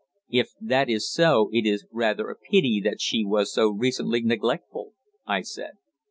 [0.31, 4.93] "If that is so it is rather a pity that she was recently so neglectful,"
[5.27, 5.73] I said.